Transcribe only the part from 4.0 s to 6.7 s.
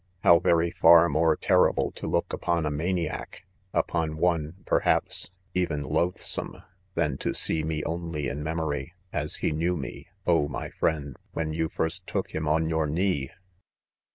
one, perhaps, even loathsome,